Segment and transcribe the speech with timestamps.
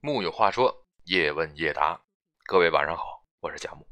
[0.00, 2.00] 木有话说，叶问叶答，
[2.44, 3.84] 各位晚上好，我是贾木。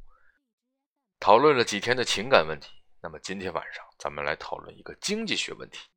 [1.18, 5.89] 讨论了几天的情感问题，那么今天晚上咱们来讨论一个经济学问题：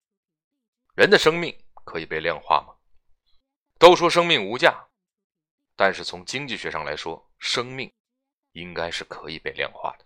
[0.96, 2.74] 人的生命可以被量化吗？
[3.78, 4.84] 都说生命无价，
[5.76, 7.94] 但是从经济学上来说，生命
[8.54, 10.06] 应该是可以被量化的。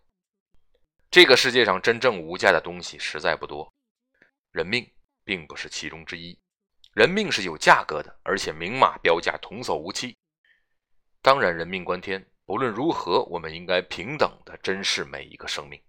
[1.09, 3.73] 这个世界上真正无价的东西实在不多，
[4.51, 4.85] 人命
[5.23, 6.37] 并不是其中之一。
[6.93, 10.15] 人命是有价格的，而且明码标价，童叟无欺。
[11.23, 15.81] 当然，人命关天，不论如何，我们应该平等的珍视每一个生命。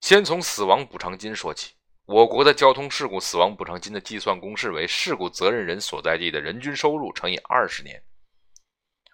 [0.00, 8.02] 先从死亡补偿金说起，我国的交通事故死亡补偿金的计算公式为事故责任人所在地的人均收入乘以二十年，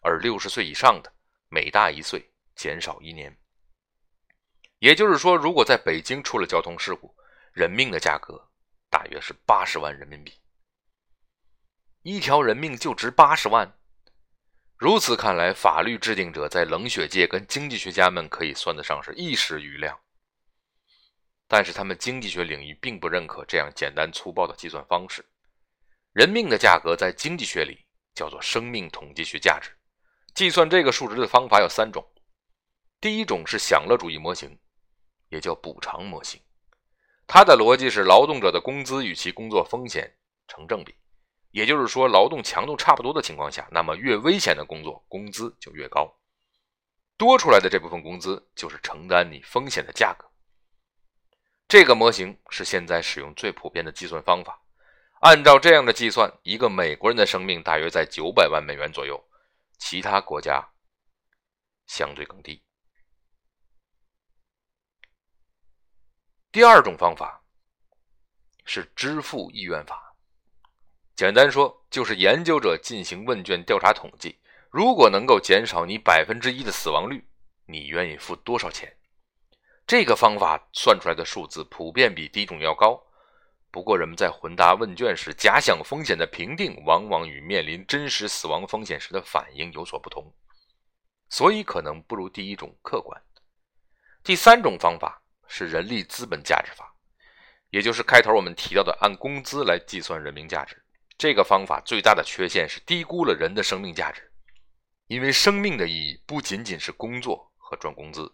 [0.01, 1.13] 而六十岁以上的
[1.51, 3.37] 每大一岁减少一年。
[4.79, 7.15] 也就是说，如果在北京出了交通事故，
[7.53, 8.51] 人命的价格。
[8.95, 10.33] 大约是八十万人民币，
[12.03, 13.77] 一条人命就值八十万。
[14.77, 20.01] 如此看来，法律制定者在冷血界跟经济学家们可以算得上是一时瑜亮。
[21.49, 25.25] 但是他们经济学领域并不认可这样简单粗暴的计算方式。
[26.13, 29.77] 人命的价格在经济学里叫做生命统计学价值。
[30.35, 32.09] 计算这个数值的方法有三种，
[33.01, 34.57] 第一种是享乐主义模型，
[35.31, 36.41] 也叫补偿模型。
[37.27, 40.15] 它的逻辑是，劳动者的工资与其工作风险
[40.47, 40.95] 成正比，
[41.51, 46.15] 也就是说，劳动强度差不多的情况下，那么越危险的工作工资就越高，
[47.17, 50.27] 多出来的这部分工资就是承担你风险的价格。
[51.67, 54.61] 这个模型是现在使用最普遍的计算方法。
[55.21, 59.25] 按照这样的计算，一个美国人的生命大约在九百万美元左右，
[59.79, 60.69] 其他国家
[61.87, 62.64] 相对更低。
[66.55, 67.43] 第二种方法
[68.65, 70.15] 是支付意愿法，
[71.17, 74.39] 简单说就是研究者进行问卷调查统计，
[74.71, 77.27] 如果能够减少你百分之一的死亡率，
[77.67, 78.97] 你愿意付多少钱？
[79.85, 83.03] 这个方法算出来的数字普遍比第一种要高，
[83.73, 90.33] 不过人们在回答问卷时，假想风险的评定往往与面临真实死亡风险时的反应有所不同，
[91.29, 93.21] 所以可能不如第一种客观。
[94.23, 95.21] 第三种方法。
[95.47, 96.95] 是人力资本价值法，
[97.71, 100.83] 也就是开头我们提到的按工资来计算人民价值。
[101.17, 104.33] 这个方法最大的缺陷是低估了人的生命价值，
[105.07, 108.33] 因为生命的意义不仅仅是工作和赚工资。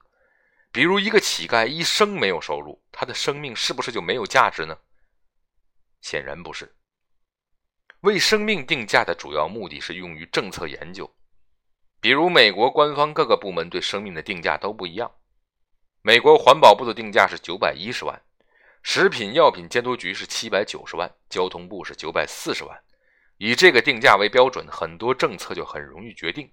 [0.72, 4.78] 比如一个乞丐一生没有收入，他的生命是不是就没有价值呢？
[6.00, 6.74] 显然不是。
[8.00, 11.14] 为生命定价的主要目的是用于政策研究，
[12.00, 15.12] 比如美国官方各个部门对生命的定价都不一样。
[16.02, 18.22] 美国环保部的定价是九百一十万，
[18.82, 22.82] 食品药品监督局是七百九十万，交通部是九百四十万。
[23.36, 26.50] 以这个定价为标准，很多政策就很容易决定。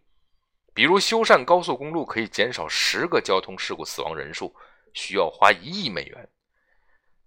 [0.74, 4.54] 比如修缮高速公路可以减少十个交通事故死亡人数，
[4.94, 6.30] 需要花一亿美元。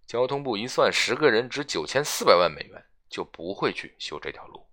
[0.06, 4.69] 交通部一算，十个人值九千四百万美元，就不会去修这条路。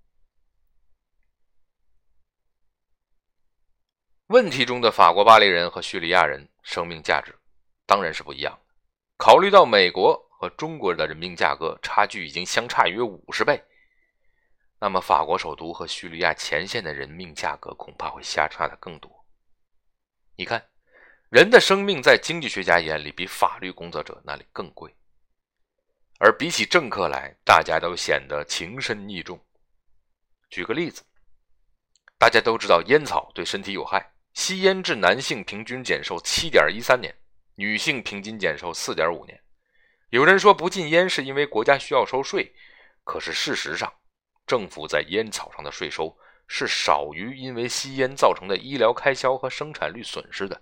[4.27, 7.33] 问题中的法国巴黎人和叙利亚人生命价值
[7.85, 8.59] 当然是不一样。
[9.15, 13.63] 考虑到美国和中国的人命价格差距已经相差约五十倍，
[14.81, 19.09] 那么法国首都和叙利亚前线的人命价格恐怕会相差的更多。
[20.35, 20.61] 你看，
[21.29, 24.93] 人的生命在经济学家眼里比法律工作者那里更贵，
[26.19, 29.39] 而比起政客来，大家都显得情深义重。
[30.49, 31.01] 举个例子，
[32.19, 34.05] 大家都知道烟草对身体有害。
[34.37, 37.11] 吸烟致男性平均减寿七点一三年，
[37.55, 39.43] 女性平均减寿四点五年。
[40.11, 42.53] 有人说不禁烟是因为国家需要收税，
[43.03, 43.91] 可是事实上，
[44.45, 46.15] 政府在烟草上的税收
[46.47, 50.61] 是少于因为吸烟造成的医疗开销和生产率损失的。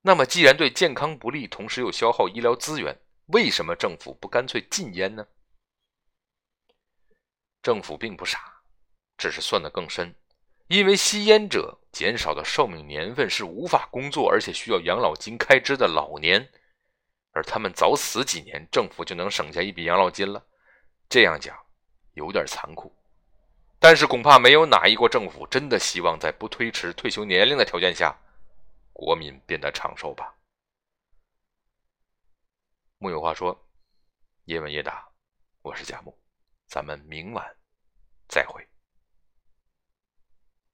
[0.00, 5.28] 那么，既然对健康不利，同时又消耗医疗资源，为什么政府不干脆禁烟呢？
[7.62, 8.62] 政府并不傻，
[9.18, 10.17] 只是算得更深。
[10.68, 16.50] 因为吸烟者减少的寿命年份是无法工作，而且需要养老金开支的老年，
[17.32, 20.46] 而他们早死几年，政府就能省下一笔养老金了。
[21.08, 21.58] 这样讲
[22.12, 22.94] 有点残酷，
[23.78, 28.14] 但是恐怕没有哪一国政府真的希望在不推迟退休年龄的条件下，
[28.92, 30.34] 国民变得长寿吧。
[32.98, 33.58] 木有话说，
[34.44, 35.08] 叶问叶答，
[35.62, 36.14] 我是贾木，
[36.66, 37.56] 咱们明晚
[38.28, 38.62] 再会。